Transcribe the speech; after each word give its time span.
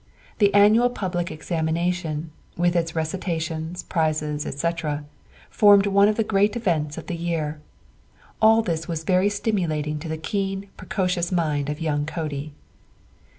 The 0.39 0.51
annual 0.55 0.89
public 0.89 1.29
examination, 1.29 2.31
with 2.57 2.75
its 2.75 2.95
recitations, 2.95 3.83
prizes, 3.83 4.47
etc., 4.47 5.05
formed 5.51 5.85
one 5.85 6.07
of 6.07 6.15
the 6.15 6.23
great 6.23 6.55
events 6.55 6.97
of 6.97 7.05
the 7.05 7.15
year. 7.15 7.59
All 8.41 8.63
this 8.63 8.87
was 8.87 9.03
very 9.03 9.29
stimulating 9.29 9.99
to 9.99 10.07
the 10.09 10.17
keen, 10.17 10.69
precocious 10.75 11.31
mind 11.31 11.69
of 11.69 11.79
young 11.79 12.07
Cody. 12.07 12.51